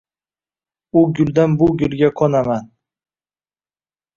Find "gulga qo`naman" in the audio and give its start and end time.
1.83-2.67